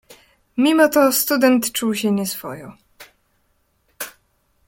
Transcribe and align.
"Mimo 0.57 0.87
to 0.89 1.11
student 1.11 1.71
czuł 1.71 1.95
się 1.95 2.11
nieswojo." 2.11 2.71